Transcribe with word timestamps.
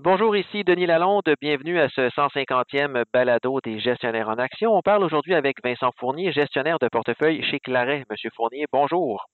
Bonjour, 0.00 0.36
ici 0.36 0.62
Denis 0.62 0.86
Lalonde. 0.86 1.28
Bienvenue 1.40 1.80
à 1.80 1.88
ce 1.88 2.08
150e 2.10 3.02
balado 3.12 3.58
des 3.64 3.80
gestionnaires 3.80 4.28
en 4.28 4.38
action. 4.38 4.76
On 4.76 4.80
parle 4.80 5.02
aujourd'hui 5.02 5.34
avec 5.34 5.56
Vincent 5.64 5.90
Fournier, 5.98 6.30
gestionnaire 6.30 6.78
de 6.78 6.86
portefeuille 6.86 7.42
chez 7.42 7.58
Claret. 7.58 8.04
Monsieur 8.08 8.30
Fournier, 8.36 8.66
bonjour. 8.72 9.26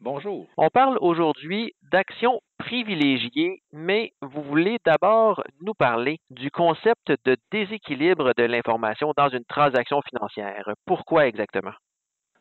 Bonjour. 0.00 0.46
On 0.56 0.70
parle 0.70 0.96
aujourd'hui 1.02 1.74
d'actions 1.92 2.40
privilégiées, 2.56 3.60
mais 3.70 4.12
vous 4.22 4.40
voulez 4.40 4.78
d'abord 4.86 5.42
nous 5.60 5.74
parler 5.74 6.16
du 6.30 6.50
concept 6.50 7.12
de 7.26 7.36
déséquilibre 7.52 8.32
de 8.34 8.44
l'information 8.44 9.12
dans 9.14 9.28
une 9.28 9.44
transaction 9.44 10.00
financière. 10.08 10.70
Pourquoi 10.86 11.26
exactement? 11.26 11.74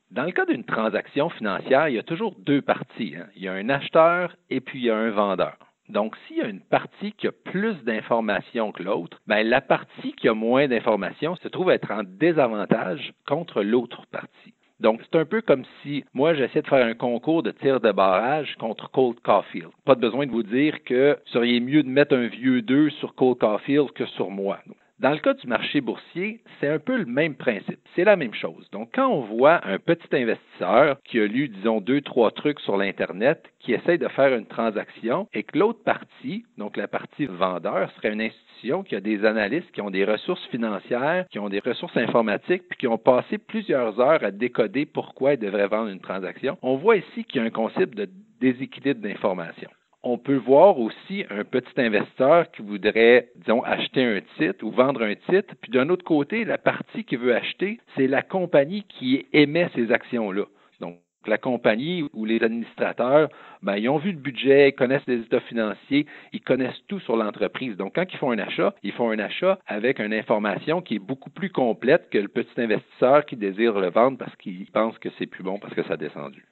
Dans 0.10 0.24
le 0.24 0.32
cas 0.32 0.46
d'une 0.46 0.64
transaction 0.64 1.30
financière, 1.32 1.90
il 1.90 1.96
y 1.96 2.00
a 2.00 2.04
toujours 2.04 2.34
deux 2.40 2.62
parties. 2.62 3.16
Hein. 3.18 3.28
Il 3.36 3.44
y 3.44 3.50
a 3.50 3.54
un 3.54 3.68
acheteur 3.68 4.38
et 4.50 4.62
puis 4.62 4.80
il 4.80 4.86
y 4.86 4.90
a 4.90 4.96
un 4.96 5.10
vendeur. 5.10 5.58
Donc, 5.90 6.16
s'il 6.28 6.38
y 6.38 6.42
a 6.42 6.48
une 6.48 6.60
partie 6.60 7.14
qui 7.14 7.28
a 7.28 7.32
plus 7.32 7.76
d'informations 7.84 8.72
que 8.72 8.84
l'autre, 8.84 9.22
ben, 9.26 9.48
la 9.48 9.62
partie 9.62 10.14
qui 10.14 10.28
a 10.28 10.34
moins 10.34 10.68
d'informations 10.68 11.36
se 11.38 11.48
trouve 11.48 11.70
être 11.72 11.92
en 11.92 12.04
désavantage 12.04 13.14
contre 13.26 13.64
l'autre 13.64 14.06
partie. 14.12 14.54
Donc, 14.80 15.02
c'est 15.04 15.18
un 15.18 15.26
peu 15.26 15.42
comme 15.42 15.64
si 15.82 16.04
moi, 16.14 16.34
j'essaie 16.36 16.62
de 16.62 16.68
faire 16.68 16.86
un 16.86 16.94
concours 16.94 17.42
de 17.42 17.52
tir 17.52 17.80
de 17.80 17.92
barrage 17.92 18.56
contre 18.60 18.92
Colt 18.92 19.20
Caulfield. 19.22 19.72
Pas 19.86 19.96
besoin 19.96 20.28
de 20.28 20.32
vous 20.32 20.44
dire 20.44 20.84
que 20.84 21.18
seriez 21.26 21.60
mieux 21.60 21.82
de 21.82 21.90
mettre 21.90 22.16
un 22.16 22.28
vieux 22.28 22.62
2 22.62 22.92
sur 22.92 23.16
Colt 23.16 23.40
Caulfield 23.40 23.92
que 23.94 24.06
sur 24.06 24.30
moi. 24.30 24.60
Dans 25.00 25.12
le 25.12 25.20
cas 25.20 25.36
du 25.36 25.46
marché 25.46 25.80
boursier, 25.80 26.42
c'est 26.60 26.68
un 26.68 26.80
peu 26.80 26.98
le 26.98 27.06
même 27.06 27.36
principe. 27.36 27.80
C'est 27.96 28.04
la 28.04 28.16
même 28.16 28.34
chose. 28.34 28.68
Donc, 28.72 28.90
quand 28.96 29.08
on 29.08 29.22
voit 29.22 29.62
un 29.64 29.78
petit 29.78 30.08
investisseur 30.12 30.98
qui 31.04 31.20
a 31.20 31.28
lu, 31.28 31.50
disons, 31.50 31.82
deux, 31.82 32.02
trois 32.02 32.32
trucs 32.32 32.60
sur 32.62 32.78
l'Internet, 32.78 33.44
qui 33.60 33.74
essaye 33.74 34.00
de 34.00 34.08
faire 34.08 34.36
une 34.36 34.48
transaction 34.48 35.28
et 35.34 35.44
que 35.44 35.60
l'autre 35.60 35.84
partie, 35.84 36.46
donc 36.58 36.78
la 36.78 36.88
partie 36.88 37.28
vendeur, 37.28 37.92
serait 37.92 38.14
une 38.14 38.22
institution 38.22 38.82
qui 38.82 38.96
a 38.96 39.00
des 39.00 39.24
analystes, 39.24 39.72
qui 39.72 39.82
ont 39.82 39.92
des 39.92 40.04
ressources 40.04 40.46
financières, 40.48 41.28
qui 41.30 41.38
ont 41.38 41.50
des 41.50 41.60
ressources 41.60 41.96
informatiques, 41.96 42.64
puis 42.68 42.80
qui 42.80 42.88
ont 42.88 42.98
passé 42.98 43.38
plusieurs 43.38 44.00
heures 44.00 44.24
à 44.24 44.32
décoder 44.32 44.88
pourquoi 44.88 45.34
ils 45.34 45.40
devraient 45.40 45.68
vendre 45.68 45.90
une 45.90 46.02
transaction, 46.02 46.58
on 46.64 46.78
voit 46.78 46.98
ici 46.98 47.24
qu'il 47.24 47.40
y 47.40 47.44
a 47.44 47.48
un 47.48 47.52
concept 47.52 47.94
de 47.96 48.10
déséquilibre 48.42 49.02
d'information 49.02 49.70
on 50.04 50.18
peut 50.18 50.38
voir 50.38 50.80
aussi 50.80 51.26
un 51.30 51.44
petit 51.44 51.82
investisseur 51.82 52.50
qui 52.52 52.62
voudrait, 52.62 53.30
disons, 53.36 53.62
acheter 53.64 54.04
un 54.04 54.22
titre 54.38 54.64
ou 54.64 54.72
vendre 54.72 55.04
un 55.04 55.16
titre, 55.16 55.56
puis 55.62 55.72
d'un 55.72 55.90
autre 55.90 56.06
côté, 56.06 56.46
la 56.46 56.58
partie 56.58 57.04
qui 57.04 57.16
veut 57.16 57.36
acheter, 57.36 57.80
c'est 57.96 58.08
la 58.08 58.22
compagnie 58.22 58.84
qui 58.84 59.26
émet 59.34 59.70
ces 59.76 59.92
actions-là. 59.92 60.46
Donc, 60.80 60.98
la 61.26 61.38
compagnie 61.38 62.08
ou 62.14 62.26
les 62.26 62.42
administrateurs, 62.42 63.30
ben, 63.62 63.76
ils 63.76 63.90
ont 63.90 63.98
vu 63.98 64.12
le 64.12 64.18
budget, 64.18 64.70
ils 64.70 64.74
connaissent 64.74 65.08
les 65.08 65.20
états 65.20 65.42
financiers, 65.42 66.06
ils 66.32 66.42
connaissent 66.42 66.82
tout 66.88 67.00
sur 67.02 67.18
l'entreprise. 67.18 67.76
Donc, 67.76 67.96
quand 67.96 68.06
ils 68.12 68.18
font 68.18 68.32
un 68.32 68.40
achat, 68.40 68.74
ils 68.84 68.94
font 68.94 69.10
un 69.10 69.20
achat 69.20 69.60
avec 69.68 70.00
une 70.00 70.14
information 70.14 70.82
qui 70.82 70.96
est 70.96 71.00
beaucoup 71.00 71.30
plus 71.30 71.50
complète 71.50 72.10
que 72.12 72.18
le 72.18 72.30
petit 72.30 72.62
investisseur 72.62 73.26
qui 73.26 73.36
désire 73.36 73.80
le 73.80 73.90
vendre 73.90 74.18
parce 74.18 74.36
qu'il 74.38 74.70
pense 74.72 74.98
que 75.00 75.10
c'est 75.18 75.26
plus 75.26 75.44
bon 75.44 75.60
parce 75.60 75.74
que 75.74 75.84
ça 75.84 75.94
a 75.94 75.98
descendu 75.98 76.46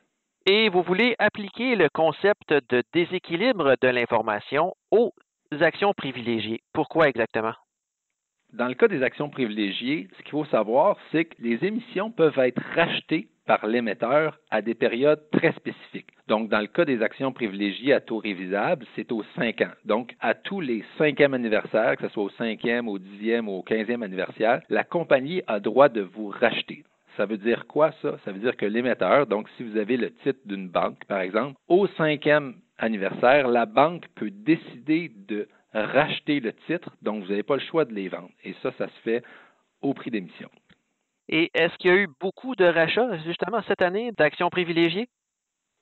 et 0.46 0.70
vous 0.70 0.84
voulez 0.84 1.16
appliquer 1.20 1.76
le 1.76 1.90
concept 1.90 2.54
de 2.70 2.84
déséquilibre 2.94 3.76
de 3.82 3.88
l'information 3.88 4.76
aux 4.92 5.14
actions 5.62 5.94
privilégiées. 5.94 6.62
Pourquoi 6.74 7.08
exactement? 7.08 7.54
Dans 8.54 8.68
le 8.68 8.76
cas 8.76 8.88
des 8.88 9.04
actions 9.04 9.30
privilégiées, 9.30 10.08
ce 10.18 10.22
qu'il 10.22 10.32
faut 10.32 10.46
savoir, 10.46 10.98
c'est 11.12 11.26
que 11.26 11.36
les 11.40 11.66
émissions 11.66 12.12
peuvent 12.12 12.40
être 12.40 12.62
rachetées 12.76 13.28
par 13.46 13.68
l'émetteur 13.68 14.40
à 14.50 14.62
des 14.62 14.74
périodes 14.74 15.22
très 15.32 15.52
spécifiques. 15.54 16.10
Donc, 16.28 16.50
dans 16.50 16.62
le 16.62 16.68
cas 16.68 16.86
des 16.86 17.02
actions 17.02 17.32
privilégiées 17.32 17.94
à 17.94 18.02
taux 18.02 18.18
révisable, 18.18 18.86
c'est 18.96 19.12
aux 19.12 19.24
cinq 19.36 19.62
ans. 19.62 19.74
Donc, 19.84 20.16
à 20.20 20.34
tous 20.34 20.62
les 20.62 20.84
cinquièmes 20.98 21.34
anniversaires, 21.34 21.98
que 21.98 22.08
ce 22.08 22.14
soit 22.14 22.24
au 22.24 22.30
cinquième, 22.30 22.88
au 22.88 22.98
dixième 22.98 23.50
ou 23.50 23.54
au 23.54 23.64
quinzième 23.64 24.04
anniversaire, 24.04 24.62
la 24.70 24.84
compagnie 24.84 25.42
a 25.48 25.60
droit 25.60 25.90
de 25.90 26.02
vous 26.02 26.28
racheter. 26.30 26.84
Ça 27.18 27.26
veut 27.26 27.38
dire 27.38 27.66
quoi 27.68 27.92
ça? 28.02 28.18
Ça 28.26 28.32
veut 28.32 28.40
dire 28.40 28.58
que 28.58 28.66
l'émetteur, 28.66 29.28
donc 29.28 29.48
si 29.58 29.64
vous 29.64 29.78
avez 29.78 29.98
le 29.98 30.12
titre 30.16 30.40
d'une 30.46 30.70
banque, 30.70 31.04
par 31.06 31.20
exemple, 31.20 31.58
au 31.68 31.88
cinquième 31.88 32.56
anniversaire, 32.78 33.48
la 33.48 33.66
banque 33.66 34.06
peut 34.16 34.32
décider 34.32 35.12
de 35.28 35.48
racheter 35.74 36.40
le 36.40 36.54
titre, 36.68 36.90
donc 37.02 37.24
vous 37.24 37.30
n'avez 37.30 37.44
pas 37.44 37.56
le 37.56 37.62
choix 37.62 37.86
de 37.86 37.94
les 37.94 38.10
vendre. 38.10 38.32
Et 38.44 38.54
ça, 38.62 38.72
ça 38.78 38.88
se 38.88 39.00
fait 39.04 39.24
au 39.82 39.94
prix 39.94 40.12
d'émission. 40.12 40.50
Et 41.28 41.50
est-ce 41.54 41.76
qu'il 41.78 41.92
y 41.92 41.94
a 41.94 41.98
eu 41.98 42.08
beaucoup 42.20 42.56
de 42.56 42.66
rachats, 42.66 43.18
justement, 43.26 43.62
cette 43.68 43.82
année, 43.82 44.12
d'actions 44.12 44.50
privilégiées? 44.50 45.08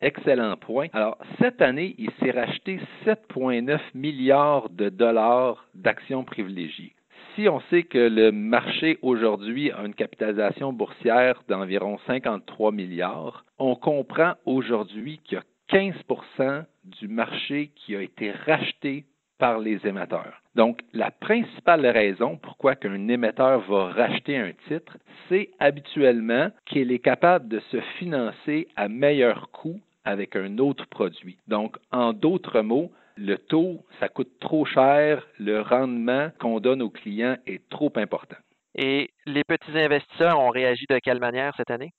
Excellent 0.01 0.57
point. 0.57 0.87
Alors, 0.93 1.17
cette 1.39 1.61
année, 1.61 1.95
il 1.97 2.11
s'est 2.19 2.31
racheté 2.31 2.79
7,9 3.05 3.79
milliards 3.93 4.69
de 4.69 4.89
dollars 4.89 5.65
d'actions 5.73 6.23
privilégiées 6.23 6.93
si 7.35 7.49
on 7.49 7.59
sait 7.69 7.83
que 7.83 7.97
le 7.97 8.31
marché 8.31 8.99
aujourd'hui 9.01 9.71
a 9.71 9.83
une 9.85 9.93
capitalisation 9.93 10.73
boursière 10.73 11.41
d'environ 11.47 11.97
53 12.07 12.71
milliards, 12.71 13.45
on 13.59 13.75
comprend 13.75 14.33
aujourd'hui 14.45 15.19
qu'il 15.23 15.37
y 15.37 15.41
a 15.41 15.43
15% 15.69 16.65
du 16.85 17.07
marché 17.07 17.71
qui 17.75 17.95
a 17.95 18.01
été 18.01 18.31
racheté 18.31 19.05
par 19.39 19.59
les 19.59 19.85
émetteurs. 19.85 20.41
Donc, 20.55 20.81
la 20.93 21.09
principale 21.09 21.85
raison 21.87 22.37
pourquoi 22.37 22.75
qu'un 22.75 23.07
émetteur 23.07 23.61
va 23.61 23.87
racheter 23.87 24.37
un 24.37 24.51
titre, 24.67 24.97
c'est 25.27 25.49
habituellement 25.59 26.49
qu'il 26.65 26.91
est 26.91 26.99
capable 26.99 27.47
de 27.47 27.59
se 27.71 27.81
financer 27.97 28.67
à 28.75 28.87
meilleur 28.87 29.49
coût 29.51 29.79
avec 30.05 30.35
un 30.35 30.57
autre 30.59 30.85
produit. 30.87 31.37
Donc, 31.47 31.77
en 31.91 32.13
d'autres 32.13 32.61
mots, 32.61 32.91
le 33.15 33.37
taux, 33.37 33.85
ça 33.99 34.09
coûte 34.09 34.39
trop 34.39 34.65
cher, 34.65 35.27
le 35.39 35.61
rendement 35.61 36.29
qu'on 36.39 36.59
donne 36.59 36.81
aux 36.81 36.89
clients 36.89 37.37
est 37.45 37.67
trop 37.69 37.91
important. 37.95 38.37
Et 38.75 39.11
les 39.25 39.43
petits 39.43 39.77
investisseurs 39.77 40.39
ont 40.39 40.49
réagi 40.49 40.85
de 40.89 40.99
quelle 40.99 41.19
manière 41.19 41.53
cette 41.55 41.71
année? 41.71 41.91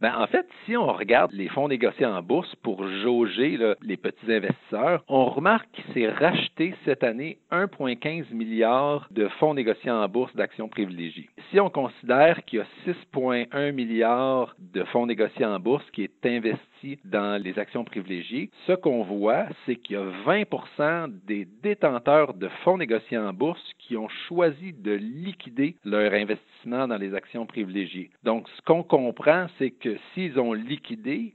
Ben, 0.00 0.14
en 0.16 0.26
fait, 0.26 0.46
si 0.64 0.78
on 0.78 0.86
regarde 0.86 1.30
les 1.32 1.48
fonds 1.48 1.68
négociés 1.68 2.06
en 2.06 2.22
bourse 2.22 2.54
pour 2.62 2.88
jauger 3.02 3.58
les 3.82 3.98
petits 3.98 4.32
investisseurs, 4.32 5.04
on 5.08 5.26
remarque 5.26 5.68
qu'il 5.72 5.84
s'est 5.92 6.08
racheté 6.08 6.74
cette 6.86 7.04
année 7.04 7.36
1,15 7.52 8.32
milliard 8.32 9.06
de 9.10 9.28
fonds 9.38 9.52
négociés 9.52 9.90
en 9.90 10.08
bourse 10.08 10.34
d'actions 10.34 10.68
privilégiées. 10.68 11.28
Si 11.50 11.60
on 11.60 11.68
considère 11.68 12.42
qu'il 12.46 12.60
y 12.60 12.62
a 12.62 12.92
6,1 13.14 13.72
milliards 13.72 14.56
de 14.58 14.84
fonds 14.84 15.04
négociés 15.04 15.44
en 15.44 15.60
bourse 15.60 15.84
qui 15.90 16.04
est 16.04 16.26
investi 16.26 16.98
dans 17.04 17.42
les 17.42 17.58
actions 17.58 17.84
privilégiées, 17.84 18.50
ce 18.66 18.72
qu'on 18.72 19.02
voit, 19.02 19.44
c'est 19.66 19.76
qu'il 19.76 19.96
y 19.96 19.98
a 19.98 20.06
20% 20.26 21.12
des 21.26 21.46
détenteurs 21.62 22.32
de 22.32 22.48
fonds 22.64 22.78
négociés 22.78 23.18
en 23.18 23.34
bourse 23.34 23.60
qui 23.78 23.98
ont 23.98 24.08
choisi 24.28 24.72
de 24.72 24.92
liquider 24.92 25.76
leur 25.84 26.14
investissement 26.14 26.88
dans 26.88 26.96
les 26.96 27.14
actions 27.14 27.44
privilégiées. 27.44 28.10
Donc, 28.22 28.48
ce 28.56 28.62
qu'on 28.62 28.82
comprend, 28.82 29.46
c'est 29.58 29.70
que 29.70 29.89
s'ils 30.12 30.38
ont 30.38 30.52
liquidé, 30.52 31.34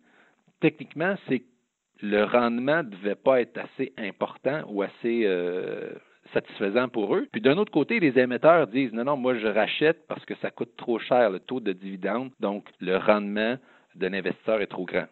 techniquement, 0.60 1.16
c'est 1.28 1.44
le 2.02 2.24
rendement 2.24 2.84
ne 2.84 2.90
devait 2.90 3.16
pas 3.16 3.42
être 3.42 3.58
assez 3.58 3.94
important 3.98 4.64
ou 4.68 4.82
assez 4.82 5.24
euh, 5.26 5.94
satisfaisant 6.34 6.90
pour 6.90 7.16
eux. 7.16 7.28
Puis 7.32 7.42
d'un 7.42 7.58
autre 7.58 7.72
côté, 7.72 8.00
les 8.00 8.20
émetteurs 8.20 8.68
disent 8.68 8.92
non, 8.94 9.06
non, 9.06 9.18
moi 9.18 9.36
je 9.36 9.48
rachète 9.48 10.06
parce 10.08 10.26
que 10.26 10.36
ça 10.36 10.52
coûte 10.52 10.76
trop 10.78 11.00
cher 11.00 11.30
le 11.30 11.40
taux 11.40 11.60
de 11.60 11.72
dividende, 11.72 12.32
donc 12.40 12.66
le 12.80 12.98
rendement 12.98 13.58
d'un 13.96 14.14
investisseur 14.14 14.62
est 14.62 14.68
trop 14.68 14.86
grand. 14.86 15.08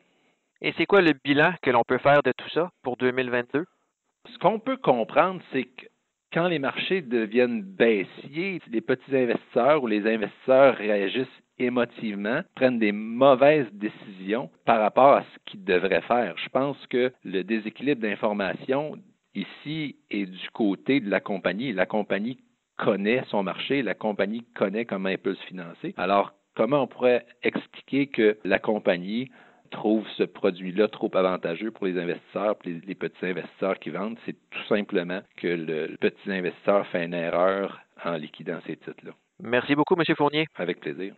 Et 0.61 0.73
c'est 0.77 0.85
quoi 0.85 1.01
le 1.01 1.13
bilan 1.23 1.53
que 1.61 1.71
l'on 1.71 1.83
peut 1.83 1.97
faire 1.97 2.21
de 2.23 2.31
tout 2.31 2.49
ça 2.49 2.71
pour 2.83 2.97
2022? 2.97 3.65
Ce 4.31 4.37
qu'on 4.39 4.59
peut 4.59 4.77
comprendre, 4.77 5.41
c'est 5.51 5.65
que 5.65 5.85
quand 6.33 6.47
les 6.47 6.59
marchés 6.59 7.01
deviennent 7.01 7.61
baissiers, 7.61 8.59
les 8.71 8.81
petits 8.81 9.15
investisseurs 9.15 9.83
ou 9.83 9.87
les 9.87 10.07
investisseurs 10.07 10.75
réagissent 10.75 11.42
émotivement, 11.59 12.41
prennent 12.55 12.79
des 12.79 12.91
mauvaises 12.91 13.71
décisions 13.73 14.49
par 14.65 14.79
rapport 14.79 15.13
à 15.13 15.21
ce 15.23 15.39
qu'ils 15.45 15.63
devraient 15.63 16.01
faire. 16.01 16.35
Je 16.37 16.49
pense 16.49 16.77
que 16.87 17.11
le 17.23 17.43
déséquilibre 17.43 18.01
d'information 18.01 18.97
ici 19.35 19.95
est 20.11 20.25
du 20.25 20.49
côté 20.51 20.99
de 20.99 21.09
la 21.09 21.19
compagnie. 21.19 21.73
La 21.73 21.85
compagnie 21.85 22.39
connaît 22.77 23.23
son 23.27 23.43
marché, 23.43 23.81
la 23.81 23.93
compagnie 23.93 24.43
connaît 24.55 24.85
comment 24.85 25.09
elle 25.09 25.17
peut 25.17 25.35
se 25.35 25.45
financer. 25.45 25.93
Alors, 25.97 26.33
comment 26.55 26.83
on 26.83 26.87
pourrait 26.87 27.25
expliquer 27.43 28.07
que 28.07 28.37
la 28.43 28.59
compagnie 28.59 29.29
trouve 29.71 30.07
ce 30.17 30.23
produit-là 30.23 30.87
trop 30.87 31.09
avantageux 31.15 31.71
pour 31.71 31.87
les 31.87 31.99
investisseurs, 31.99 32.55
pour 32.55 32.71
les, 32.71 32.95
petits 32.95 33.25
investisseurs 33.25 33.79
qui 33.79 33.89
vendent, 33.89 34.17
c'est 34.25 34.35
tout 34.51 34.63
simplement 34.69 35.21
que 35.37 35.47
le, 35.47 35.97
petit 35.99 36.31
investisseur 36.31 36.85
fait 36.87 37.05
une 37.05 37.15
erreur 37.15 37.79
en 38.05 38.13
liquidant 38.13 38.59
ces 38.67 38.77
titres-là. 38.77 39.13
Merci 39.41 39.75
beaucoup, 39.75 39.95
M. 39.95 40.15
Fournier. 40.15 40.45
Avec 40.55 40.79
plaisir. 40.79 41.11